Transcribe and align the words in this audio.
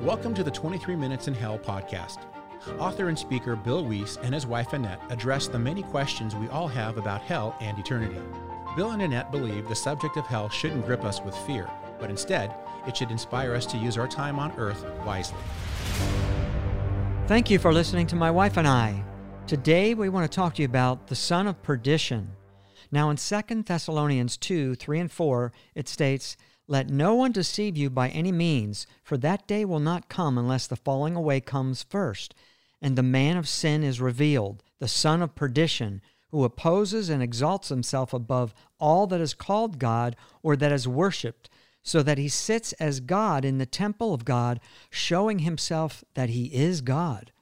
Welcome 0.00 0.34
to 0.34 0.44
the 0.44 0.50
23 0.50 0.94
Minutes 0.94 1.26
in 1.26 1.32
Hell 1.32 1.58
podcast. 1.58 2.18
Author 2.78 3.08
and 3.08 3.18
speaker 3.18 3.56
Bill 3.56 3.82
Wiese 3.82 4.18
and 4.18 4.34
his 4.34 4.46
wife 4.46 4.74
Annette 4.74 5.00
address 5.08 5.48
the 5.48 5.58
many 5.58 5.82
questions 5.82 6.36
we 6.36 6.48
all 6.48 6.68
have 6.68 6.98
about 6.98 7.22
hell 7.22 7.56
and 7.62 7.78
eternity. 7.78 8.20
Bill 8.76 8.90
and 8.90 9.00
Annette 9.00 9.32
believe 9.32 9.66
the 9.66 9.74
subject 9.74 10.18
of 10.18 10.26
hell 10.26 10.50
shouldn't 10.50 10.84
grip 10.84 11.02
us 11.02 11.22
with 11.22 11.34
fear, 11.38 11.70
but 11.98 12.10
instead, 12.10 12.54
it 12.86 12.94
should 12.94 13.10
inspire 13.10 13.54
us 13.54 13.64
to 13.66 13.78
use 13.78 13.96
our 13.96 14.06
time 14.06 14.38
on 14.38 14.52
earth 14.58 14.84
wisely. 15.06 15.38
Thank 17.26 17.48
you 17.48 17.58
for 17.58 17.72
listening 17.72 18.06
to 18.08 18.16
my 18.16 18.30
wife 18.30 18.58
and 18.58 18.68
I. 18.68 19.02
Today 19.46 19.94
we 19.94 20.10
want 20.10 20.30
to 20.30 20.36
talk 20.36 20.56
to 20.56 20.62
you 20.62 20.66
about 20.66 21.06
the 21.06 21.16
son 21.16 21.46
of 21.46 21.62
perdition. 21.62 22.32
Now 22.92 23.08
in 23.08 23.16
2 23.16 23.62
Thessalonians 23.62 24.36
2 24.36 24.74
3 24.74 25.00
and 25.00 25.10
4, 25.10 25.52
it 25.74 25.88
states, 25.88 26.36
Let 26.68 26.90
no 26.90 27.14
one 27.14 27.32
deceive 27.32 27.76
you 27.76 27.90
by 27.90 28.08
any 28.08 28.32
means, 28.32 28.86
for 29.04 29.16
that 29.18 29.46
day 29.46 29.64
will 29.64 29.80
not 29.80 30.08
come 30.08 30.36
unless 30.36 30.66
the 30.66 30.76
falling 30.76 31.14
away 31.14 31.40
comes 31.40 31.84
first, 31.84 32.34
and 32.82 32.96
the 32.96 33.02
man 33.02 33.36
of 33.36 33.48
sin 33.48 33.84
is 33.84 34.00
revealed, 34.00 34.62
the 34.80 34.88
son 34.88 35.22
of 35.22 35.34
perdition 35.34 36.02
who 36.30 36.44
opposes 36.44 37.08
and 37.08 37.22
exalts 37.22 37.68
himself 37.68 38.12
above 38.12 38.52
all 38.78 39.06
that 39.06 39.20
is 39.20 39.32
called 39.32 39.78
God 39.78 40.16
or 40.42 40.56
that 40.56 40.72
is 40.72 40.88
worshipped, 40.88 41.48
so 41.82 42.02
that 42.02 42.18
he 42.18 42.28
sits 42.28 42.72
as 42.74 42.98
God 43.00 43.44
in 43.44 43.58
the 43.58 43.66
temple 43.66 44.12
of 44.12 44.24
God, 44.24 44.58
showing 44.90 45.38
himself 45.40 46.04
that 46.14 46.30
he 46.30 46.46
is 46.46 46.80
God. 46.80 47.32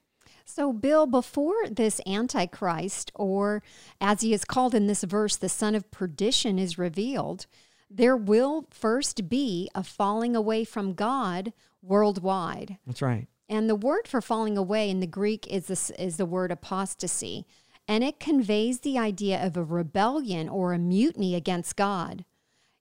So, 0.45 0.73
Bill, 0.73 1.07
before 1.07 1.69
this 1.71 2.01
Antichrist, 2.07 3.11
or 3.15 3.63
as 4.01 4.21
he 4.21 4.35
is 4.35 4.45
called 4.45 4.75
in 4.75 4.87
this 4.87 5.03
verse, 5.03 5.37
the 5.37 5.49
son 5.49 5.75
of 5.75 5.91
perdition, 5.91 6.59
is 6.59 6.79
revealed, 6.79 7.47
there 7.95 8.17
will 8.17 8.67
first 8.71 9.29
be 9.29 9.71
a 9.75 9.85
falling 9.85 10.35
away 10.35 10.65
from 10.65 10.95
God 10.95 11.53
worldwide. 11.83 12.79
That's 12.87 13.03
right. 13.03 13.29
And 13.49 13.69
the 13.69 13.77
word 13.77 14.09
for 14.09 14.21
falling 14.21 14.57
away 14.57 14.91
in 14.91 15.01
the 15.01 15.07
Greek 15.07 15.47
is, 15.47 15.67
this, 15.67 15.91
is 15.91 16.17
the 16.17 16.27
word 16.27 16.51
apostasy 16.51 17.47
and 17.87 18.03
it 18.03 18.21
conveys 18.21 18.81
the 18.81 18.99
idea 18.99 19.45
of 19.45 19.57
a 19.57 19.63
rebellion 19.63 20.49
or 20.49 20.73
a 20.73 20.79
mutiny 20.79 21.35
against 21.35 21.77
God. 21.77 22.25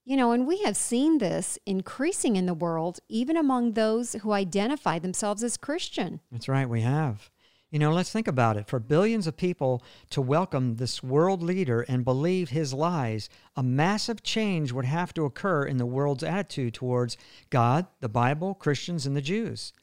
You 0.06 0.18
know, 0.18 0.32
and 0.32 0.46
we 0.46 0.62
have 0.64 0.76
seen 0.76 1.18
this 1.18 1.58
increasing 1.66 2.36
in 2.36 2.46
the 2.46 2.54
world, 2.54 3.00
even 3.08 3.38
among 3.38 3.74
those 3.74 4.14
who 4.22 4.34
identify 4.34 5.00
themselves 5.00 5.44
as 5.44 5.56
Christian. 5.56 6.20
That's 6.32 6.50
right, 6.50 6.68
we 6.68 6.82
have. 6.82 7.30
You 7.74 7.80
know, 7.80 7.92
let's 7.92 8.12
think 8.12 8.28
about 8.28 8.56
it. 8.56 8.68
For 8.68 8.78
billions 8.80 9.26
of 9.26 9.36
people 9.36 9.82
to 10.12 10.22
welcome 10.22 10.76
this 10.76 11.02
world 11.02 11.42
leader 11.42 11.82
and 11.82 12.06
believe 12.06 12.50
his 12.50 12.72
lies, 12.72 13.30
a 13.56 13.64
massive 13.64 14.22
change 14.22 14.72
would 14.72 14.86
have 14.86 15.12
to 15.16 15.26
occur 15.26 15.64
in 15.64 15.78
the 15.78 15.86
world's 15.88 16.22
attitude 16.22 16.76
towards 16.76 17.18
God, 17.50 17.88
the 18.00 18.08
Bible, 18.08 18.54
Christians, 18.54 19.08
and 19.08 19.16
the 19.16 19.24
Jews. 19.24 19.74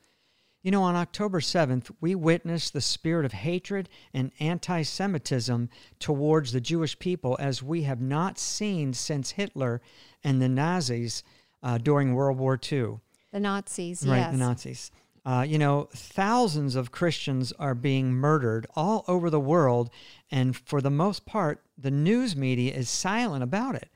You 0.63 0.71
know, 0.71 0.85
on 0.85 0.95
October 0.95 1.41
7th, 1.41 1.91
we 2.01 2.15
witnessed 2.15 2.75
the 2.75 2.81
spirit 2.81 3.27
of 3.27 3.33
hatred 3.33 3.89
and 4.15 4.31
anti 4.39 4.83
Semitism 4.83 5.69
towards 5.99 6.53
the 6.53 6.61
Jewish 6.61 6.97
people 6.97 7.37
as 7.41 7.61
we 7.61 7.83
have 7.83 8.01
not 8.01 8.39
seen 8.39 8.95
since 8.95 9.33
Hitler 9.33 9.83
and 10.23 10.41
the 10.41 10.49
Nazis 10.49 11.25
uh, 11.61 11.77
during 11.79 12.15
World 12.15 12.39
War 12.39 12.57
II. 12.57 13.01
The 13.33 13.41
Nazis, 13.41 14.07
right, 14.07 14.19
yes. 14.19 14.31
the 14.31 14.39
Nazis. 14.39 14.91
Uh, 15.25 15.45
you 15.47 15.59
know, 15.59 15.89
thousands 15.95 16.75
of 16.75 16.93
Christians 16.93 17.53
are 17.59 17.75
being 17.75 18.13
murdered 18.13 18.67
all 18.75 19.05
over 19.07 19.29
the 19.29 19.41
world, 19.41 19.91
and 20.31 20.57
for 20.57 20.81
the 20.81 20.91
most 20.91 21.27
part, 21.27 21.63
the 21.77 21.91
news 21.91 22.35
media 22.35 22.73
is 22.73 22.89
silent 22.89 23.43
about 23.43 23.75
it. 23.75 23.91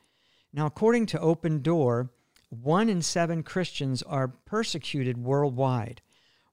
Now, 0.53 0.67
according 0.67 1.07
to 1.07 1.21
Open 1.21 1.63
Door, 1.63 2.11
one 2.51 2.89
in 2.89 3.03
seven 3.03 3.43
Christians 3.43 4.03
are 4.03 4.29
persecuted 4.29 5.19
worldwide 5.19 6.03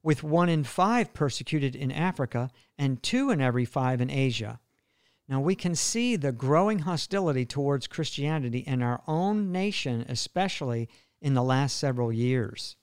with 0.03 0.23
one 0.23 0.49
in 0.49 0.63
five 0.63 1.13
persecuted 1.13 1.75
in 1.75 1.91
Africa 1.91 2.49
and 2.77 3.03
two 3.03 3.29
in 3.29 3.39
every 3.39 3.65
five 3.65 4.01
in 4.01 4.09
Asia. 4.09 4.59
Now 5.27 5.39
we 5.39 5.55
can 5.55 5.75
see 5.75 6.15
the 6.15 6.31
growing 6.31 6.79
hostility 6.79 7.45
towards 7.45 7.87
Christianity 7.87 8.59
in 8.59 8.81
our 8.81 9.01
own 9.07 9.51
nation, 9.51 10.05
especially 10.09 10.89
in 11.21 11.35
the 11.35 11.43
last 11.43 11.77
several 11.77 12.11
years. 12.11 12.75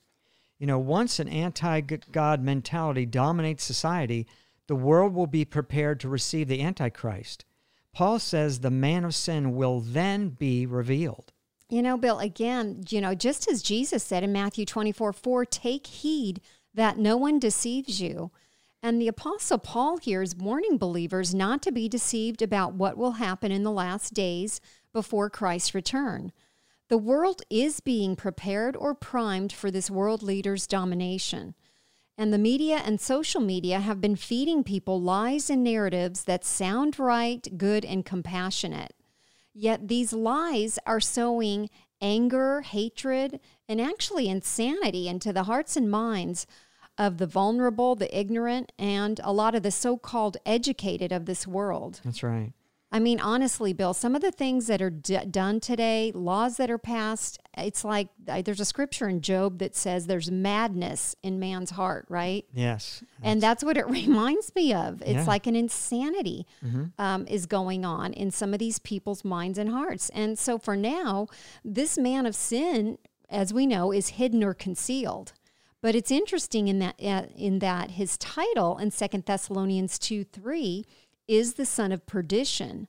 You 0.59 0.67
know, 0.67 0.77
once 0.79 1.19
an 1.19 1.29
anti 1.29 1.79
God 1.79 2.41
mentality 2.43 3.05
dominates 3.05 3.63
society, 3.63 4.27
the 4.67 4.75
world 4.75 5.13
will 5.13 5.27
be 5.27 5.45
prepared 5.45 5.99
to 6.01 6.09
receive 6.09 6.47
the 6.47 6.61
Antichrist. 6.61 7.45
Paul 7.93 8.19
says 8.19 8.59
the 8.59 8.69
man 8.69 9.03
of 9.03 9.15
sin 9.15 9.55
will 9.55 9.79
then 9.79 10.29
be 10.29 10.65
revealed. 10.65 11.31
You 11.69 11.81
know, 11.81 11.97
Bill, 11.97 12.19
again, 12.19 12.83
you 12.89 12.99
know, 12.99 13.15
just 13.15 13.49
as 13.49 13.63
Jesus 13.63 14.03
said 14.03 14.23
in 14.23 14.31
Matthew 14.31 14.65
24 14.65 15.13
4, 15.13 15.45
take 15.45 15.87
heed 15.87 16.41
that 16.73 16.97
no 16.97 17.15
one 17.15 17.39
deceives 17.39 18.01
you. 18.01 18.31
And 18.81 19.01
the 19.01 19.07
Apostle 19.07 19.57
Paul 19.57 19.97
here 19.97 20.21
is 20.21 20.35
warning 20.35 20.77
believers 20.77 21.35
not 21.35 21.61
to 21.63 21.71
be 21.71 21.89
deceived 21.89 22.41
about 22.41 22.73
what 22.73 22.97
will 22.97 23.13
happen 23.13 23.51
in 23.51 23.63
the 23.63 23.71
last 23.71 24.13
days 24.13 24.61
before 24.93 25.29
Christ's 25.29 25.75
return. 25.75 26.31
The 26.89 26.97
world 26.97 27.43
is 27.51 27.79
being 27.81 28.15
prepared 28.15 28.75
or 28.75 28.95
primed 28.95 29.53
for 29.53 29.69
this 29.69 29.91
world 29.91 30.23
leader's 30.23 30.65
domination. 30.65 31.53
And 32.17 32.33
the 32.33 32.39
media 32.39 32.81
and 32.83 32.99
social 32.99 33.41
media 33.41 33.79
have 33.79 34.01
been 34.01 34.15
feeding 34.15 34.63
people 34.63 34.99
lies 34.99 35.51
and 35.51 35.63
narratives 35.63 36.23
that 36.23 36.43
sound 36.43 36.97
right, 36.97 37.47
good, 37.57 37.85
and 37.85 38.03
compassionate. 38.03 38.93
Yet 39.53 39.87
these 39.87 40.13
lies 40.13 40.79
are 40.87 40.99
sowing 40.99 41.69
anger, 42.01 42.61
hatred, 42.61 43.39
and 43.67 43.79
actually 43.79 44.27
insanity 44.27 45.07
into 45.07 45.31
the 45.31 45.43
hearts 45.43 45.77
and 45.77 45.91
minds 45.91 46.47
of 46.97 47.19
the 47.19 47.27
vulnerable, 47.27 47.95
the 47.95 48.17
ignorant, 48.17 48.71
and 48.79 49.19
a 49.23 49.31
lot 49.31 49.53
of 49.53 49.61
the 49.61 49.71
so 49.71 49.95
called 49.95 50.37
educated 50.43 51.11
of 51.11 51.25
this 51.25 51.45
world. 51.45 52.01
That's 52.03 52.23
right. 52.23 52.51
I 52.91 52.99
mean, 52.99 53.19
honestly, 53.19 53.71
Bill, 53.71 53.93
some 53.93 54.15
of 54.15 54.21
the 54.21 54.31
things 54.31 54.65
that 54.65 54.81
are 54.81 54.89
d- 54.89 55.19
done 55.29 55.59
today, 55.59 56.11
laws 56.15 56.57
that 56.57 56.71
are 56.71 56.79
passed, 56.79 57.39
it's 57.55 57.85
like 57.85 58.07
there's 58.25 58.59
a 58.59 58.65
scripture 58.65 59.07
in 59.07 59.21
Job 59.21 59.59
that 59.59 59.75
says 59.75 60.07
there's 60.07 60.31
madness 60.31 61.15
in 61.21 61.39
man's 61.39 61.69
heart, 61.71 62.05
right? 62.09 62.45
Yes. 62.51 63.03
And 63.21 63.41
that's 63.41 63.63
what 63.63 63.77
it 63.77 63.87
reminds 63.89 64.55
me 64.55 64.73
of. 64.73 65.01
It's 65.01 65.11
yeah. 65.11 65.25
like 65.25 65.45
an 65.45 65.55
insanity 65.55 66.47
mm-hmm. 66.65 66.85
um, 66.97 67.27
is 67.27 67.45
going 67.45 67.85
on 67.85 68.11
in 68.13 68.31
some 68.31 68.53
of 68.53 68.59
these 68.59 68.79
people's 68.79 69.23
minds 69.23 69.59
and 69.59 69.69
hearts. 69.69 70.09
And 70.09 70.39
so 70.39 70.57
for 70.57 70.75
now, 70.75 71.27
this 71.63 71.95
man 71.95 72.25
of 72.25 72.33
sin, 72.33 72.97
as 73.29 73.53
we 73.53 73.67
know, 73.67 73.91
is 73.91 74.09
hidden 74.09 74.43
or 74.43 74.55
concealed. 74.55 75.33
But 75.81 75.95
it's 75.95 76.11
interesting 76.11 76.67
in 76.67 76.79
that 76.79 76.95
uh, 77.01 77.27
in 77.37 77.59
that 77.59 77.91
his 77.91 78.17
title 78.17 78.77
in 78.77 78.91
Second 78.91 79.25
Thessalonians 79.25 79.97
2 79.97 80.25
3 80.25 80.85
is 81.29 81.53
the 81.53 81.65
son 81.65 81.91
of 81.91 82.05
perdition. 82.05 82.87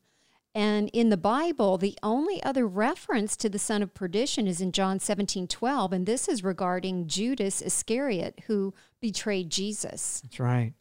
And 0.54 0.88
in 0.92 1.10
the 1.10 1.16
Bible, 1.16 1.78
the 1.78 1.96
only 2.02 2.42
other 2.42 2.66
reference 2.66 3.36
to 3.36 3.48
the 3.48 3.58
son 3.58 3.82
of 3.82 3.94
perdition 3.94 4.48
is 4.48 4.60
in 4.60 4.72
John 4.72 4.98
17 4.98 5.46
12. 5.46 5.92
And 5.92 6.06
this 6.06 6.26
is 6.26 6.42
regarding 6.42 7.06
Judas 7.06 7.62
Iscariot, 7.62 8.40
who 8.46 8.74
betrayed 9.00 9.50
Jesus. 9.50 10.20
That's 10.24 10.40
right. 10.40 10.72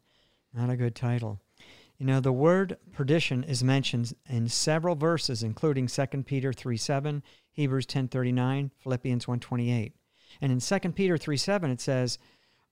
Not 0.53 0.71
a 0.71 0.77
good 0.77 0.95
title. 0.95 1.39
You 1.99 2.05
know, 2.05 2.19
the 2.19 2.31
word 2.31 2.77
perdition 2.93 3.43
is 3.43 3.63
mentioned 3.63 4.13
in 4.27 4.47
several 4.47 4.95
verses, 4.95 5.43
including 5.43 5.87
2 5.87 6.05
Peter 6.25 6.53
3 6.53 6.77
7, 6.77 7.21
Hebrews 7.51 7.85
10 7.85 8.07
39, 8.07 8.71
Philippians 8.79 9.27
1 9.27 9.39
28. 9.39 9.93
And 10.41 10.51
in 10.51 10.59
2 10.59 10.79
Peter 10.93 11.17
3 11.17 11.37
7, 11.37 11.69
it 11.69 11.81
says, 11.81 12.17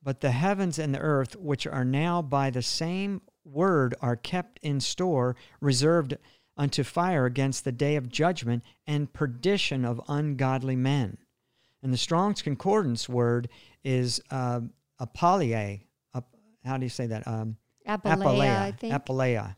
But 0.01 0.21
the 0.21 0.31
heavens 0.31 0.79
and 0.79 0.95
the 0.95 0.99
earth, 0.99 1.35
which 1.35 1.67
are 1.67 1.85
now 1.85 2.21
by 2.21 2.49
the 2.49 2.61
same 2.61 3.21
word 3.47 3.95
are 4.01 4.15
kept 4.15 4.59
in 4.61 4.79
store, 4.79 5.35
reserved 5.61 6.17
unto 6.55 6.83
fire 6.83 7.25
against 7.25 7.63
the 7.63 7.71
day 7.71 7.95
of 7.95 8.09
judgment 8.09 8.63
and 8.85 9.13
perdition 9.13 9.85
of 9.85 10.01
ungodly 10.07 10.75
men. 10.75 11.17
And 11.83 11.93
the 11.93 11.97
Strong's 11.97 12.41
Concordance 12.41 13.07
word 13.07 13.49
is 13.83 14.21
uh, 14.31 14.61
apoleia. 14.99 15.81
how 16.65 16.77
do 16.77 16.85
you 16.85 16.89
say 16.89 17.07
that? 17.07 17.27
Um, 17.27 17.57
think. 18.77 18.93
Apolea. 18.93 19.55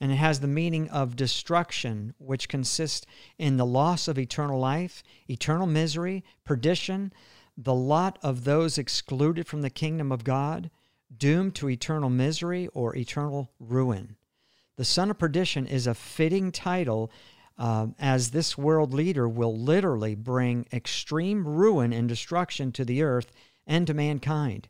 And 0.00 0.12
it 0.12 0.16
has 0.16 0.40
the 0.40 0.46
meaning 0.46 0.90
of 0.90 1.16
destruction, 1.16 2.12
which 2.18 2.48
consists 2.48 3.06
in 3.38 3.56
the 3.56 3.64
loss 3.64 4.08
of 4.08 4.18
eternal 4.18 4.60
life, 4.60 5.02
eternal 5.28 5.66
misery, 5.66 6.22
perdition, 6.44 7.12
the 7.56 7.74
lot 7.74 8.18
of 8.22 8.44
those 8.44 8.76
excluded 8.76 9.46
from 9.46 9.62
the 9.62 9.70
kingdom 9.70 10.12
of 10.12 10.24
God, 10.24 10.70
doomed 11.14 11.54
to 11.56 11.68
eternal 11.68 12.10
misery 12.10 12.68
or 12.68 12.96
eternal 12.96 13.50
ruin. 13.58 14.16
The 14.76 14.84
son 14.84 15.10
of 15.10 15.18
perdition 15.18 15.66
is 15.66 15.86
a 15.86 15.94
fitting 15.94 16.52
title 16.52 17.10
uh, 17.58 17.88
as 17.98 18.30
this 18.30 18.58
world 18.58 18.92
leader 18.92 19.28
will 19.28 19.56
literally 19.56 20.14
bring 20.14 20.66
extreme 20.72 21.46
ruin 21.46 21.92
and 21.92 22.08
destruction 22.08 22.72
to 22.72 22.84
the 22.84 23.02
earth 23.02 23.32
and 23.66 23.86
to 23.86 23.94
mankind. 23.94 24.68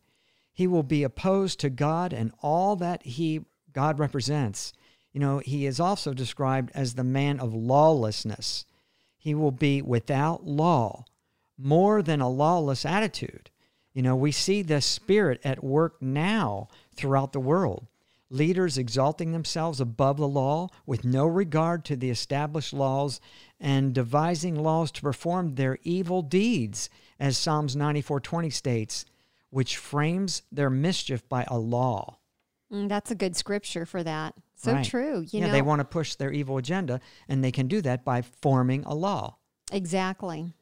He 0.52 0.66
will 0.66 0.84
be 0.84 1.02
opposed 1.02 1.60
to 1.60 1.70
God 1.70 2.12
and 2.12 2.32
all 2.40 2.76
that 2.76 3.04
he 3.04 3.44
God 3.72 3.98
represents. 3.98 4.72
You 5.12 5.20
know, 5.20 5.38
he 5.38 5.66
is 5.66 5.80
also 5.80 6.14
described 6.14 6.70
as 6.74 6.94
the 6.94 7.04
man 7.04 7.40
of 7.40 7.52
lawlessness. 7.52 8.64
He 9.18 9.34
will 9.34 9.50
be 9.50 9.82
without 9.82 10.46
law, 10.46 11.04
more 11.58 12.02
than 12.02 12.20
a 12.20 12.28
lawless 12.28 12.86
attitude. 12.86 13.50
You 13.96 14.02
know, 14.02 14.14
we 14.14 14.30
see 14.30 14.60
the 14.60 14.82
Spirit 14.82 15.40
at 15.42 15.64
work 15.64 16.02
now 16.02 16.68
throughout 16.94 17.32
the 17.32 17.40
world. 17.40 17.86
Leaders 18.28 18.76
exalting 18.76 19.32
themselves 19.32 19.80
above 19.80 20.18
the 20.18 20.28
law 20.28 20.68
with 20.84 21.02
no 21.02 21.24
regard 21.24 21.82
to 21.86 21.96
the 21.96 22.10
established 22.10 22.74
laws 22.74 23.22
and 23.58 23.94
devising 23.94 24.54
laws 24.54 24.92
to 24.92 25.00
perform 25.00 25.54
their 25.54 25.78
evil 25.82 26.20
deeds, 26.20 26.90
as 27.18 27.38
Psalms 27.38 27.74
94:20 27.74 28.50
states, 28.50 29.06
which 29.48 29.78
frames 29.78 30.42
their 30.52 30.68
mischief 30.68 31.26
by 31.26 31.44
a 31.48 31.56
law. 31.58 32.18
Mm, 32.70 32.90
that's 32.90 33.10
a 33.10 33.14
good 33.14 33.34
scripture 33.34 33.86
for 33.86 34.04
that. 34.04 34.34
So 34.56 34.74
Right. 34.74 34.84
true. 34.84 35.20
You 35.20 35.40
yeah, 35.40 35.46
know, 35.46 35.52
they 35.52 35.62
want 35.62 35.78
to 35.80 35.86
push 35.86 36.16
their 36.16 36.32
evil 36.32 36.58
agenda, 36.58 37.00
and 37.28 37.42
they 37.42 37.52
can 37.52 37.66
do 37.66 37.80
that 37.80 38.04
by 38.04 38.20
forming 38.20 38.84
a 38.84 38.94
law. 38.94 39.38
exactly. 39.72 40.52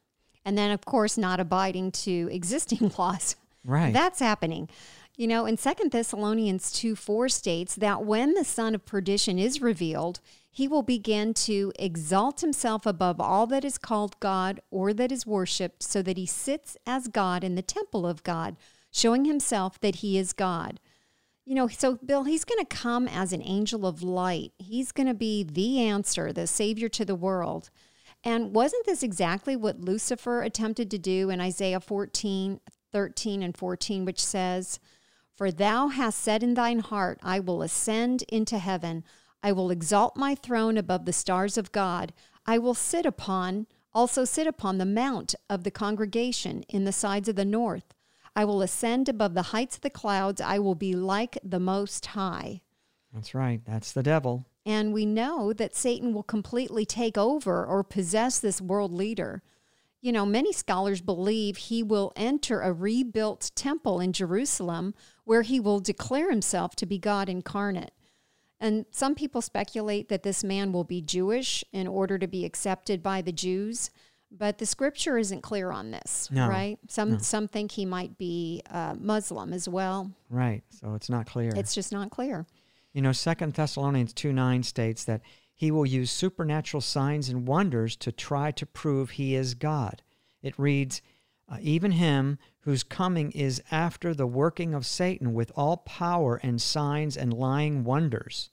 And 0.45 0.57
then, 0.57 0.71
of 0.71 0.85
course, 0.85 1.17
not 1.17 1.39
abiding 1.39 1.91
to 1.91 2.29
existing 2.31 2.91
laws. 2.97 3.35
Right. 3.65 3.91
That's 3.91 4.19
happening. 4.19 4.69
You 5.17 5.27
know, 5.27 5.45
in 5.45 5.57
Second 5.57 5.91
Thessalonians 5.91 6.71
2 6.71 6.95
4 6.95 7.29
states 7.29 7.75
that 7.75 8.03
when 8.03 8.33
the 8.33 8.43
son 8.43 8.75
of 8.75 8.85
perdition 8.85 9.39
is 9.39 9.61
revealed, 9.61 10.19
he 10.51 10.67
will 10.67 10.83
begin 10.83 11.33
to 11.33 11.71
exalt 11.79 12.41
himself 12.41 12.85
above 12.85 13.19
all 13.19 13.47
that 13.47 13.65
is 13.65 13.77
called 13.77 14.19
God 14.19 14.61
or 14.71 14.93
that 14.93 15.11
is 15.11 15.25
worshiped, 15.25 15.83
so 15.83 16.01
that 16.01 16.17
he 16.17 16.25
sits 16.25 16.77
as 16.85 17.07
God 17.07 17.43
in 17.43 17.55
the 17.55 17.61
temple 17.61 18.05
of 18.05 18.23
God, 18.23 18.55
showing 18.91 19.25
himself 19.25 19.79
that 19.79 19.95
he 19.95 20.17
is 20.17 20.31
God. 20.31 20.79
You 21.45 21.55
know, 21.55 21.67
so 21.67 21.95
Bill, 21.95 22.23
he's 22.23 22.43
going 22.43 22.65
to 22.65 22.75
come 22.75 23.07
as 23.07 23.31
an 23.31 23.41
angel 23.43 23.85
of 23.85 24.01
light. 24.01 24.51
He's 24.57 24.91
going 24.91 25.07
to 25.07 25.13
be 25.13 25.43
the 25.43 25.81
answer, 25.81 26.33
the 26.33 26.47
savior 26.47 26.89
to 26.89 27.05
the 27.05 27.15
world. 27.15 27.69
And 28.25 28.55
wasn't 28.55 28.87
this 28.87 29.03
exactly 29.03 29.55
what 29.55 29.81
Lucifer 29.81 30.41
attempted 30.41 30.89
to 30.89 30.97
do 30.97 31.29
in 31.29 31.39
Isaiah 31.39 31.79
14, 31.79 32.59
13, 32.91 33.43
and 33.43 33.55
14, 33.55 34.03
which 34.03 34.23
says, 34.23 34.79
For 35.35 35.51
thou 35.51 35.89
hast 35.89 36.19
said 36.19 36.41
in 36.41 36.55
thine 36.55 36.79
heart, 36.79 37.19
I 37.21 37.39
will 37.39 37.61
ascend 37.61 38.23
into 38.23 38.57
heaven. 38.57 39.03
I 39.43 39.51
will 39.51 39.69
exalt 39.69 40.17
my 40.17 40.33
throne 40.33 40.75
above 40.75 41.05
the 41.05 41.13
stars 41.13 41.55
of 41.55 41.71
God. 41.71 42.13
I 42.47 42.57
will 42.57 42.73
sit 42.73 43.05
upon, 43.05 43.67
also 43.93 44.25
sit 44.25 44.47
upon 44.47 44.79
the 44.79 44.85
mount 44.85 45.35
of 45.47 45.63
the 45.63 45.69
congregation 45.69 46.63
in 46.63 46.83
the 46.83 46.91
sides 46.91 47.29
of 47.29 47.35
the 47.35 47.45
north. 47.45 47.93
I 48.35 48.43
will 48.43 48.63
ascend 48.63 49.07
above 49.07 49.35
the 49.35 49.43
heights 49.53 49.75
of 49.75 49.81
the 49.81 49.89
clouds. 49.91 50.41
I 50.41 50.57
will 50.57 50.73
be 50.73 50.93
like 50.93 51.37
the 51.43 51.59
Most 51.59 52.07
High. 52.07 52.63
That's 53.13 53.35
right. 53.35 53.61
That's 53.65 53.91
the 53.91 54.03
devil. 54.03 54.47
And 54.65 54.93
we 54.93 55.05
know 55.05 55.53
that 55.53 55.75
Satan 55.75 56.13
will 56.13 56.23
completely 56.23 56.85
take 56.85 57.17
over 57.17 57.65
or 57.65 57.83
possess 57.83 58.39
this 58.39 58.61
world 58.61 58.91
leader. 58.91 59.43
You 60.01 60.11
know, 60.11 60.25
many 60.25 60.51
scholars 60.51 61.01
believe 61.01 61.57
he 61.57 61.83
will 61.83 62.13
enter 62.15 62.61
a 62.61 62.73
rebuilt 62.73 63.51
temple 63.55 63.99
in 63.99 64.13
Jerusalem 64.13 64.93
where 65.23 65.43
he 65.43 65.59
will 65.59 65.79
declare 65.79 66.29
himself 66.29 66.75
to 66.77 66.85
be 66.85 66.97
God 66.97 67.29
incarnate. 67.29 67.91
And 68.59 68.85
some 68.91 69.15
people 69.15 69.41
speculate 69.41 70.09
that 70.09 70.23
this 70.23 70.43
man 70.43 70.71
will 70.71 70.83
be 70.83 71.01
Jewish 71.01 71.63
in 71.71 71.87
order 71.87 72.17
to 72.17 72.27
be 72.27 72.45
accepted 72.45 73.03
by 73.03 73.21
the 73.21 73.31
Jews, 73.31 73.91
but 74.31 74.57
the 74.57 74.65
scripture 74.65 75.17
isn't 75.17 75.41
clear 75.41 75.71
on 75.71 75.91
this, 75.91 76.29
No, 76.31 76.47
right? 76.47 76.77
Some 76.87 77.19
some 77.19 77.47
think 77.47 77.71
he 77.71 77.85
might 77.85 78.17
be 78.17 78.61
uh, 78.69 78.95
Muslim 78.97 79.53
as 79.53 79.67
well. 79.67 80.11
Right. 80.29 80.63
So 80.69 80.93
it's 80.95 81.09
not 81.09 81.25
clear. 81.25 81.51
It's 81.55 81.75
just 81.75 81.91
not 81.91 82.09
clear. 82.11 82.45
You 82.95 83.01
know, 83.01 83.11
Second 83.11 83.55
Thessalonians 83.55 84.13
2 84.13 84.31
9 84.31 84.63
states 84.63 85.03
that 85.03 85.19
he 85.53 85.69
will 85.69 85.85
use 85.85 86.09
supernatural 86.09 86.79
signs 86.79 87.27
and 87.27 87.45
wonders 87.45 87.97
to 87.97 88.11
try 88.13 88.51
to 88.51 88.65
prove 88.65 89.09
he 89.09 89.35
is 89.35 89.53
God. 89.53 90.01
It 90.41 90.57
reads, 90.57 91.01
uh, 91.49 91.57
Even 91.59 91.91
him 91.91 92.39
whose 92.61 92.83
coming 92.83 93.31
is 93.31 93.61
after 93.69 94.13
the 94.13 94.25
working 94.25 94.73
of 94.73 94.85
Satan 94.85 95.33
with 95.33 95.51
all 95.57 95.75
power 95.75 96.39
and 96.41 96.61
signs 96.61 97.17
and 97.17 97.33
lying 97.33 97.83
wonders. 97.83 98.49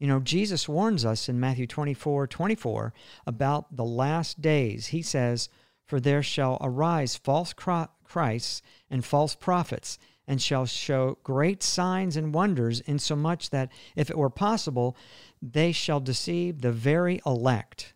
You 0.00 0.08
know, 0.08 0.18
Jesus 0.18 0.68
warns 0.68 1.04
us 1.04 1.28
in 1.28 1.38
Matthew 1.38 1.68
24 1.68 2.26
24 2.26 2.92
about 3.28 3.76
the 3.76 3.84
last 3.84 4.40
days. 4.40 4.88
He 4.88 5.02
says, 5.02 5.48
For 5.86 6.00
there 6.00 6.24
shall 6.24 6.58
arise 6.60 7.14
false 7.14 7.54
Chri- 7.54 7.90
Christs 8.02 8.60
and 8.90 9.04
false 9.04 9.36
prophets, 9.36 10.00
and 10.28 10.40
shall 10.40 10.66
show 10.66 11.18
great 11.24 11.62
signs 11.62 12.16
and 12.16 12.34
wonders, 12.34 12.80
insomuch 12.80 13.48
that, 13.50 13.72
if 13.96 14.10
it 14.10 14.18
were 14.18 14.30
possible, 14.30 14.94
they 15.40 15.72
shall 15.72 15.98
deceive 15.98 16.60
the 16.60 16.70
very 16.70 17.20
elect. 17.24 17.94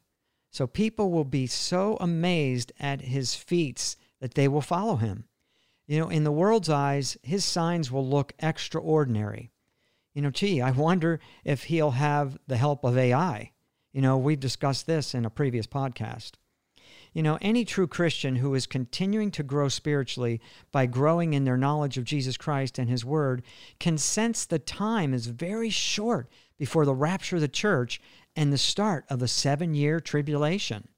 So 0.51 0.67
people 0.67 1.13
will 1.13 1.27
be 1.27 1.47
so 1.47 1.99
amazed 2.01 2.73
at 2.81 3.03
his 3.03 3.35
feats 3.35 3.97
that 4.21 4.35
they 4.35 4.49
will 4.49 4.63
follow 4.63 4.97
him. 4.97 5.25
You 5.87 6.01
know, 6.01 6.09
in 6.09 6.25
the 6.25 6.33
world's 6.33 6.71
eyes, 6.71 7.19
his 7.23 7.45
signs 7.45 7.93
will 7.93 8.07
look 8.07 8.33
extraordinary. 8.39 9.51
You 10.15 10.23
know, 10.23 10.31
gee, 10.31 10.63
I 10.63 10.71
wonder 10.71 11.21
if 11.45 11.65
he'll 11.65 11.93
have 11.93 12.39
the 12.47 12.57
help 12.57 12.83
of 12.83 12.97
AI. 12.97 13.53
You 13.93 14.01
know, 14.01 14.17
we've 14.17 14.41
discussed 14.41 14.87
this 14.87 15.15
in 15.15 15.27
a 15.27 15.31
previous 15.31 15.67
podcast. 15.67 16.33
You 17.13 17.23
know, 17.23 17.39
any 17.41 17.65
true 17.65 17.87
Christian 17.87 18.37
who 18.37 18.55
is 18.55 18.67
continuing 18.67 19.31
to 19.33 19.43
grow 19.43 19.69
spiritually 19.69 20.41
by 20.71 20.87
growing 20.87 21.35
in 21.35 21.45
their 21.45 21.59
knowledge 21.59 21.99
of 21.99 22.05
Jesus 22.05 22.37
Christ 22.37 22.79
and 22.79 22.89
His 22.89 23.05
Word 23.05 23.43
can 23.79 23.99
sense 23.99 24.47
the 24.47 24.59
time 24.59 25.13
is 25.13 25.27
very 25.27 25.69
short 25.69 26.29
before 26.59 26.87
the 26.87 26.95
rapture 26.95 27.37
of 27.37 27.43
the 27.43 27.49
church 27.49 28.01
and 28.35 28.53
the 28.53 28.59
start 28.59 29.05
of 29.11 29.19
the 29.19 29.29
seven 29.29 29.75
year 29.75 30.01
tribulation. 30.01 30.89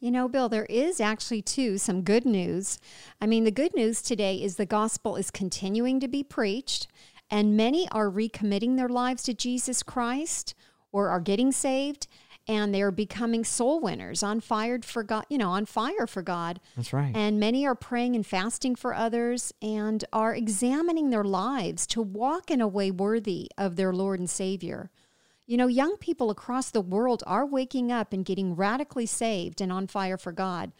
You 0.00 0.10
know, 0.10 0.28
Bill, 0.28 0.48
there 0.48 0.66
is 0.66 1.00
actually, 1.00 1.40
too, 1.40 1.78
some 1.78 2.02
good 2.02 2.26
news. 2.26 2.78
I 3.20 3.26
mean, 3.26 3.44
the 3.44 3.50
good 3.50 3.74
news 3.74 4.02
today 4.02 4.36
is 4.36 4.56
the 4.56 4.66
gospel 4.66 5.16
is 5.16 5.30
continuing 5.30 6.00
to 6.00 6.08
be 6.08 6.22
preached, 6.22 6.88
and 7.30 7.56
many 7.56 7.88
are 7.90 8.10
recommitting 8.10 8.76
their 8.76 8.88
lives 8.88 9.22
to 9.22 9.34
Jesus 9.34 9.82
Christ 9.82 10.54
or 10.92 11.08
are 11.08 11.20
getting 11.20 11.52
saved, 11.52 12.06
and 12.46 12.74
they 12.74 12.82
are 12.82 12.90
becoming 12.90 13.44
soul 13.44 13.80
winners 13.80 14.22
on 14.22 14.40
fire 14.40 14.78
for 14.82 15.02
God, 15.02 15.24
you 15.28 15.38
know, 15.38 15.50
on 15.50 15.66
fire 15.66 16.06
for 16.06 16.22
God. 16.22 16.60
That's 16.76 16.92
right. 16.92 17.12
And 17.14 17.40
many 17.40 17.66
are 17.66 17.74
praying 17.74 18.14
and 18.14 18.26
fasting 18.26 18.74
for 18.74 18.94
others 18.94 19.52
and 19.62 20.04
are 20.12 20.34
examining 20.34 21.10
their 21.10 21.24
lives 21.24 21.86
to 21.88 22.02
walk 22.02 22.50
in 22.50 22.60
a 22.60 22.68
way 22.68 22.90
worthy 22.90 23.50
of 23.56 23.76
their 23.76 23.92
Lord 23.92 24.20
and 24.20 24.28
Savior. 24.28 24.90
You 25.46 25.56
know, 25.56 25.66
young 25.66 25.96
people 25.98 26.30
across 26.30 26.70
the 26.70 26.80
world 26.80 27.22
are 27.26 27.44
waking 27.44 27.92
up 27.92 28.12
and 28.12 28.24
getting 28.24 28.56
radically 28.56 29.06
saved 29.06 29.60
and 29.60 29.70
on 29.70 29.86
fire 29.86 30.16
for 30.16 30.32
God. 30.32 30.72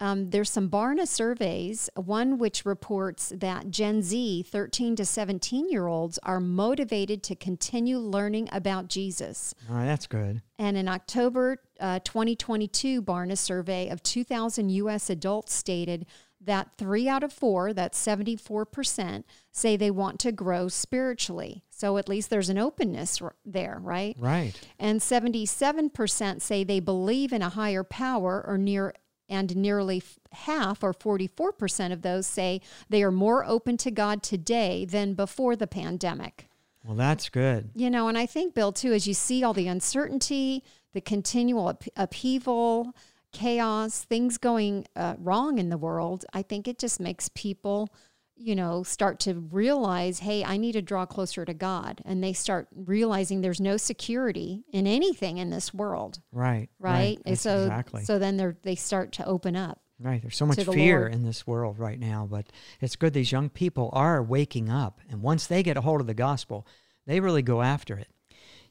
Um, 0.00 0.30
there's 0.30 0.48
some 0.48 0.70
Barna 0.70 1.06
surveys, 1.06 1.90
one 1.94 2.38
which 2.38 2.64
reports 2.64 3.32
that 3.36 3.70
Gen 3.70 4.02
Z, 4.02 4.44
13 4.44 4.96
to 4.96 5.04
17 5.04 5.68
year 5.68 5.86
olds, 5.86 6.18
are 6.22 6.40
motivated 6.40 7.22
to 7.24 7.36
continue 7.36 7.98
learning 7.98 8.48
about 8.50 8.88
Jesus. 8.88 9.54
All 9.68 9.76
right, 9.76 9.84
that's 9.84 10.06
good. 10.06 10.40
And 10.58 10.76
in 10.76 10.88
October 10.88 11.58
uh, 11.78 12.00
2022, 12.00 13.02
Barna 13.02 13.36
survey 13.36 13.88
of 13.88 14.02
2,000 14.02 14.70
U.S. 14.70 15.10
adults 15.10 15.52
stated 15.52 16.06
that 16.42 16.70
three 16.78 17.06
out 17.06 17.22
of 17.22 17.32
four, 17.32 17.74
that's 17.74 18.02
74%, 18.02 19.24
say 19.52 19.76
they 19.76 19.90
want 19.90 20.18
to 20.20 20.32
grow 20.32 20.68
spiritually. 20.68 21.62
So 21.68 21.98
at 21.98 22.08
least 22.08 22.30
there's 22.30 22.48
an 22.48 22.58
openness 22.58 23.20
r- 23.20 23.34
there, 23.44 23.78
right? 23.82 24.16
Right. 24.18 24.58
And 24.78 25.00
77% 25.00 26.40
say 26.40 26.64
they 26.64 26.80
believe 26.80 27.32
in 27.32 27.42
a 27.42 27.50
higher 27.50 27.84
power 27.84 28.42
or 28.46 28.56
near 28.56 28.94
and 29.30 29.56
nearly 29.56 30.02
half 30.32 30.82
or 30.82 30.92
44% 30.92 31.92
of 31.92 32.02
those 32.02 32.26
say 32.26 32.60
they 32.88 33.02
are 33.02 33.12
more 33.12 33.44
open 33.44 33.76
to 33.78 33.90
God 33.90 34.22
today 34.22 34.84
than 34.84 35.14
before 35.14 35.56
the 35.56 35.66
pandemic. 35.66 36.48
Well, 36.84 36.96
that's 36.96 37.28
good. 37.28 37.70
You 37.74 37.90
know, 37.90 38.08
and 38.08 38.18
I 38.18 38.26
think, 38.26 38.54
Bill, 38.54 38.72
too, 38.72 38.92
as 38.92 39.06
you 39.06 39.14
see 39.14 39.44
all 39.44 39.52
the 39.52 39.68
uncertainty, 39.68 40.64
the 40.92 41.00
continual 41.00 41.68
up- 41.68 41.84
upheaval, 41.96 42.94
chaos, 43.32 44.02
things 44.02 44.38
going 44.38 44.86
uh, 44.96 45.14
wrong 45.18 45.58
in 45.58 45.68
the 45.68 45.78
world, 45.78 46.24
I 46.32 46.42
think 46.42 46.66
it 46.66 46.78
just 46.78 46.98
makes 46.98 47.28
people, 47.34 47.90
you 48.40 48.56
know, 48.56 48.82
start 48.82 49.20
to 49.20 49.34
realize, 49.34 50.20
hey, 50.20 50.42
I 50.42 50.56
need 50.56 50.72
to 50.72 50.82
draw 50.82 51.04
closer 51.04 51.44
to 51.44 51.52
God. 51.52 52.00
And 52.06 52.24
they 52.24 52.32
start 52.32 52.68
realizing 52.74 53.40
there's 53.42 53.60
no 53.60 53.76
security 53.76 54.64
in 54.72 54.86
anything 54.86 55.38
in 55.38 55.50
this 55.50 55.74
world, 55.74 56.20
Right. 56.32 56.68
right? 56.78 57.18
That's 57.24 57.42
so, 57.42 57.62
exactly. 57.64 58.04
so 58.04 58.18
then 58.18 58.38
they're, 58.38 58.56
they 58.62 58.74
start 58.76 59.12
to 59.12 59.26
open 59.26 59.56
up. 59.56 59.80
Right. 59.98 60.22
There's 60.22 60.36
so 60.36 60.46
much 60.46 60.56
the 60.56 60.64
fear 60.64 61.00
Lord. 61.00 61.12
in 61.12 61.22
this 61.24 61.46
world 61.46 61.78
right 61.78 62.00
now, 62.00 62.26
but 62.30 62.46
it's 62.80 62.96
good 62.96 63.12
these 63.12 63.30
young 63.30 63.50
people 63.50 63.90
are 63.92 64.22
waking 64.22 64.70
up. 64.70 65.00
And 65.10 65.20
once 65.20 65.46
they 65.46 65.62
get 65.62 65.76
a 65.76 65.82
hold 65.82 66.00
of 66.00 66.06
the 66.06 66.14
gospel, 66.14 66.66
they 67.06 67.20
really 67.20 67.42
go 67.42 67.60
after 67.60 67.98
it. 67.98 68.08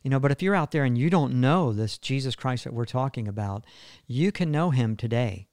You 0.02 0.10
know, 0.10 0.20
but 0.20 0.32
if 0.32 0.42
you're 0.42 0.56
out 0.56 0.72
there 0.72 0.86
and 0.86 0.98
you 0.98 1.10
don't 1.12 1.40
know 1.40 1.74
this 1.74 2.00
Jesus 2.00 2.36
Christ 2.36 2.64
that 2.64 2.74
we're 2.74 2.86
talking 2.86 3.28
about, 3.28 3.66
you 4.08 4.32
can 4.32 4.50
know 4.50 4.72
him 4.72 4.96
today. 4.96 5.49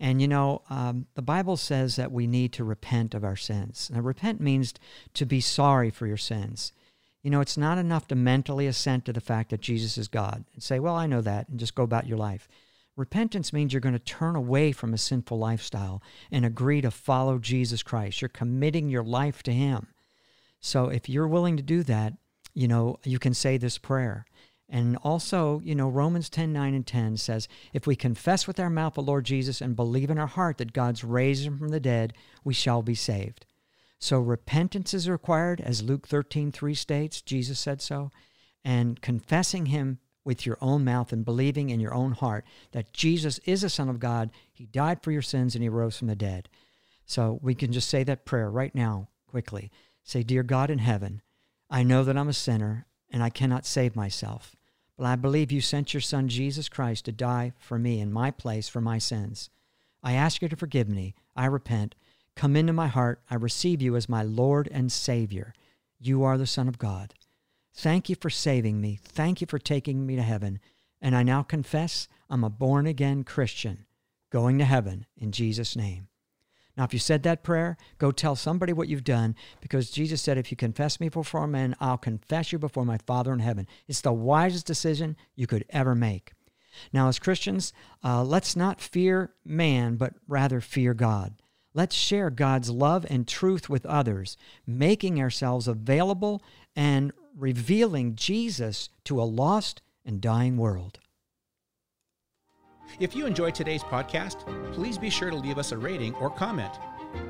And 0.00 0.22
you 0.22 0.28
know, 0.28 0.62
um, 0.70 1.06
the 1.14 1.22
Bible 1.22 1.56
says 1.56 1.96
that 1.96 2.12
we 2.12 2.26
need 2.26 2.52
to 2.54 2.64
repent 2.64 3.14
of 3.14 3.24
our 3.24 3.36
sins. 3.36 3.90
Now, 3.92 4.00
repent 4.00 4.40
means 4.40 4.74
to 5.14 5.26
be 5.26 5.40
sorry 5.40 5.90
for 5.90 6.06
your 6.06 6.16
sins. 6.16 6.72
You 7.22 7.30
know, 7.30 7.40
it's 7.40 7.56
not 7.56 7.78
enough 7.78 8.06
to 8.08 8.14
mentally 8.14 8.66
assent 8.66 9.04
to 9.06 9.12
the 9.12 9.20
fact 9.20 9.50
that 9.50 9.60
Jesus 9.60 9.98
is 9.98 10.06
God 10.06 10.44
and 10.54 10.62
say, 10.62 10.78
well, 10.78 10.94
I 10.94 11.06
know 11.06 11.20
that, 11.20 11.48
and 11.48 11.58
just 11.58 11.74
go 11.74 11.82
about 11.82 12.06
your 12.06 12.16
life. 12.16 12.48
Repentance 12.96 13.52
means 13.52 13.72
you're 13.72 13.80
going 13.80 13.92
to 13.92 13.98
turn 13.98 14.36
away 14.36 14.72
from 14.72 14.94
a 14.94 14.98
sinful 14.98 15.38
lifestyle 15.38 16.02
and 16.30 16.44
agree 16.44 16.80
to 16.80 16.90
follow 16.90 17.38
Jesus 17.38 17.82
Christ. 17.82 18.20
You're 18.20 18.28
committing 18.28 18.88
your 18.88 19.04
life 19.04 19.42
to 19.44 19.52
Him. 19.52 19.88
So 20.60 20.88
if 20.88 21.08
you're 21.08 21.28
willing 21.28 21.56
to 21.56 21.62
do 21.62 21.82
that, 21.84 22.14
you 22.54 22.66
know, 22.66 22.98
you 23.04 23.18
can 23.18 23.34
say 23.34 23.56
this 23.56 23.78
prayer. 23.78 24.26
And 24.68 24.96
also, 24.98 25.60
you 25.64 25.74
know, 25.74 25.88
Romans 25.88 26.28
10 26.28 26.52
9 26.52 26.74
and 26.74 26.86
10 26.86 27.16
says, 27.16 27.48
If 27.72 27.86
we 27.86 27.96
confess 27.96 28.46
with 28.46 28.60
our 28.60 28.68
mouth 28.68 28.94
the 28.94 29.02
Lord 29.02 29.24
Jesus 29.24 29.60
and 29.60 29.74
believe 29.74 30.10
in 30.10 30.18
our 30.18 30.26
heart 30.26 30.58
that 30.58 30.72
God's 30.72 31.04
raised 31.04 31.46
him 31.46 31.58
from 31.58 31.70
the 31.70 31.80
dead, 31.80 32.12
we 32.44 32.52
shall 32.52 32.82
be 32.82 32.94
saved. 32.94 33.46
So 33.98 34.20
repentance 34.20 34.92
is 34.94 35.08
required, 35.08 35.60
as 35.60 35.82
Luke 35.82 36.06
13 36.06 36.52
3 36.52 36.74
states, 36.74 37.22
Jesus 37.22 37.58
said 37.58 37.80
so, 37.80 38.10
and 38.64 39.00
confessing 39.00 39.66
him 39.66 39.98
with 40.28 40.44
your 40.44 40.58
own 40.60 40.84
mouth 40.84 41.10
and 41.10 41.24
believing 41.24 41.70
in 41.70 41.80
your 41.80 41.94
own 41.94 42.12
heart 42.12 42.44
that 42.72 42.92
Jesus 42.92 43.38
is 43.46 43.64
a 43.64 43.70
Son 43.70 43.88
of 43.88 43.98
God, 43.98 44.30
He 44.52 44.66
died 44.66 45.02
for 45.02 45.10
your 45.10 45.22
sins, 45.22 45.54
and 45.54 45.62
He 45.62 45.70
rose 45.70 45.96
from 45.96 46.08
the 46.08 46.14
dead. 46.14 46.50
So 47.06 47.38
we 47.40 47.54
can 47.54 47.72
just 47.72 47.88
say 47.88 48.04
that 48.04 48.26
prayer 48.26 48.50
right 48.50 48.74
now, 48.74 49.08
quickly. 49.26 49.70
Say, 50.02 50.22
Dear 50.22 50.42
God 50.42 50.68
in 50.68 50.80
heaven, 50.80 51.22
I 51.70 51.82
know 51.82 52.04
that 52.04 52.18
I'm 52.18 52.28
a 52.28 52.34
sinner 52.34 52.86
and 53.10 53.22
I 53.22 53.30
cannot 53.30 53.64
save 53.64 53.96
myself, 53.96 54.54
but 54.98 55.06
I 55.06 55.14
believe 55.14 55.52
you 55.52 55.60
sent 55.60 55.94
your 55.94 56.00
Son, 56.00 56.28
Jesus 56.28 56.68
Christ, 56.68 57.04
to 57.04 57.12
die 57.12 57.52
for 57.56 57.78
me 57.78 58.00
in 58.00 58.12
my 58.12 58.32
place 58.32 58.68
for 58.68 58.80
my 58.80 58.98
sins. 58.98 59.48
I 60.02 60.12
ask 60.12 60.42
you 60.42 60.48
to 60.48 60.56
forgive 60.56 60.88
me. 60.88 61.14
I 61.36 61.46
repent. 61.46 61.94
Come 62.34 62.56
into 62.56 62.72
my 62.72 62.88
heart. 62.88 63.22
I 63.30 63.36
receive 63.36 63.80
you 63.80 63.94
as 63.94 64.08
my 64.08 64.24
Lord 64.24 64.68
and 64.72 64.90
Savior. 64.90 65.54
You 66.00 66.24
are 66.24 66.36
the 66.36 66.46
Son 66.46 66.66
of 66.66 66.78
God. 66.78 67.14
Thank 67.72 68.08
you 68.08 68.16
for 68.16 68.28
saving 68.28 68.80
me. 68.80 68.98
Thank 69.00 69.40
you 69.40 69.46
for 69.46 69.60
taking 69.60 70.04
me 70.04 70.16
to 70.16 70.22
heaven. 70.22 70.58
And 71.00 71.14
I 71.14 71.22
now 71.22 71.44
confess 71.44 72.08
I'm 72.28 72.42
a 72.42 72.50
born 72.50 72.88
again 72.88 73.22
Christian 73.22 73.86
going 74.30 74.58
to 74.58 74.64
heaven 74.64 75.06
in 75.16 75.30
Jesus' 75.30 75.76
name. 75.76 76.07
Now, 76.78 76.84
if 76.84 76.92
you 76.92 77.00
said 77.00 77.24
that 77.24 77.42
prayer, 77.42 77.76
go 77.98 78.12
tell 78.12 78.36
somebody 78.36 78.72
what 78.72 78.86
you've 78.86 79.02
done 79.02 79.34
because 79.60 79.90
Jesus 79.90 80.22
said, 80.22 80.38
If 80.38 80.52
you 80.52 80.56
confess 80.56 81.00
me 81.00 81.08
before 81.08 81.48
men, 81.48 81.74
I'll 81.80 81.98
confess 81.98 82.52
you 82.52 82.58
before 82.60 82.84
my 82.84 82.98
Father 82.98 83.32
in 83.32 83.40
heaven. 83.40 83.66
It's 83.88 84.00
the 84.00 84.12
wisest 84.12 84.64
decision 84.64 85.16
you 85.34 85.48
could 85.48 85.64
ever 85.70 85.96
make. 85.96 86.34
Now, 86.92 87.08
as 87.08 87.18
Christians, 87.18 87.72
uh, 88.04 88.22
let's 88.22 88.54
not 88.54 88.80
fear 88.80 89.32
man, 89.44 89.96
but 89.96 90.14
rather 90.28 90.60
fear 90.60 90.94
God. 90.94 91.34
Let's 91.74 91.96
share 91.96 92.30
God's 92.30 92.70
love 92.70 93.04
and 93.10 93.26
truth 93.26 93.68
with 93.68 93.84
others, 93.84 94.36
making 94.64 95.20
ourselves 95.20 95.66
available 95.66 96.44
and 96.76 97.10
revealing 97.36 98.14
Jesus 98.14 98.88
to 99.04 99.20
a 99.20 99.24
lost 99.24 99.82
and 100.04 100.20
dying 100.20 100.56
world. 100.56 101.00
If 102.98 103.14
you 103.14 103.26
enjoyed 103.26 103.54
today's 103.54 103.84
podcast, 103.84 104.38
please 104.72 104.98
be 104.98 105.10
sure 105.10 105.30
to 105.30 105.36
leave 105.36 105.58
us 105.58 105.70
a 105.72 105.78
rating 105.78 106.14
or 106.16 106.30
comment. 106.30 106.72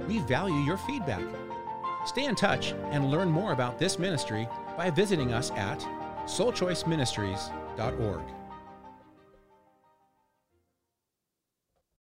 We 0.07 0.21
value 0.21 0.61
your 0.61 0.79
feedback. 0.79 1.23
Stay 2.07 2.25
in 2.25 2.35
touch 2.35 2.73
and 2.91 3.11
learn 3.11 3.31
more 3.31 3.53
about 3.53 3.79
this 3.79 3.99
ministry 3.99 4.49
by 4.77 4.89
visiting 4.91 5.35
us 5.35 5.51
at 5.53 5.81
soulchoiceministries.org. 6.25 8.38